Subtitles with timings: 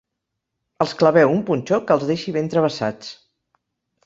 [0.85, 3.13] Els claveu un punxó que els deixi ben travessats.